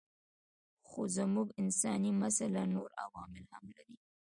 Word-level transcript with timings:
خو 0.87 1.01
زموږ 1.17 1.47
انساني 1.61 2.11
مساله 2.21 2.63
نور 2.75 2.89
عوامل 3.03 3.45
هم 3.53 3.65
لري. 3.77 3.97